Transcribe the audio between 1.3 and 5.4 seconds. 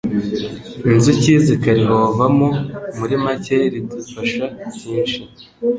zikarihovamo muri make ridufasha byinshi,